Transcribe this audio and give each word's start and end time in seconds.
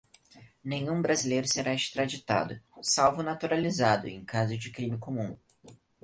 nenhum 0.63 0.99
brasileiro 0.99 1.47
será 1.47 1.75
extraditado, 1.75 2.59
salvo 2.81 3.19
o 3.19 3.23
naturalizado, 3.23 4.07
em 4.07 4.25
caso 4.25 4.57
de 4.57 4.71
crime 4.71 4.97
comum 4.97 5.37